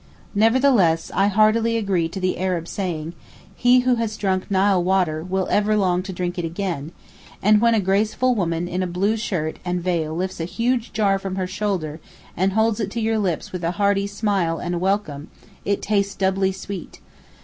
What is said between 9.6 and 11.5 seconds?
and veil lifts a huge jar from her